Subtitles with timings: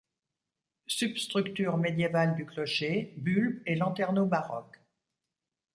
[0.87, 4.79] Substructure médiévale du clocher, bulbe et lanterneau baroques.